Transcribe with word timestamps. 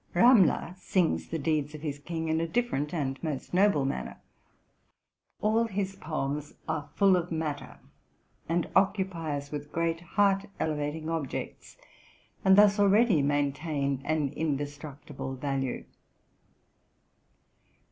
Ramler 0.15 0.73
sings 0.79 1.27
the 1.27 1.37
deeds 1.37 1.75
of 1.75 1.81
his 1.83 1.99
king 1.99 2.27
in 2.27 2.41
a 2.41 2.47
different 2.47 2.91
and 2.91 3.21
most 3.21 3.53
noble 3.53 3.85
manner. 3.85 4.19
All 5.41 5.65
his 5.65 5.95
poems 5.95 6.55
are 6.67 6.89
full 6.95 7.15
of 7.15 7.31
matter, 7.31 7.77
and 8.49 8.67
occupy 8.75 9.37
us 9.37 9.51
with 9.51 9.71
great, 9.71 10.01
heart 10.01 10.47
elevating 10.59 11.07
objects, 11.07 11.77
and 12.43 12.57
thus 12.57 12.79
already 12.79 13.21
main 13.21 13.53
tain 13.53 14.01
an 14.03 14.29
indestructible 14.29 15.35
value. 15.35 15.85